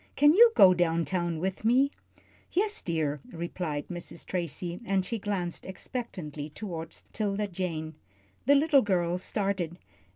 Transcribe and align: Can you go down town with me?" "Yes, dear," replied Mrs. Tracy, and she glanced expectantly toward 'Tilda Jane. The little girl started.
Can 0.15 0.33
you 0.33 0.51
go 0.55 0.73
down 0.73 1.05
town 1.05 1.37
with 1.37 1.63
me?" 1.63 1.91
"Yes, 2.51 2.81
dear," 2.81 3.19
replied 3.31 3.87
Mrs. 3.87 4.25
Tracy, 4.25 4.79
and 4.83 5.05
she 5.05 5.19
glanced 5.19 5.63
expectantly 5.63 6.49
toward 6.49 6.97
'Tilda 7.13 7.47
Jane. 7.47 7.93
The 8.47 8.55
little 8.55 8.81
girl 8.81 9.19
started. 9.19 9.77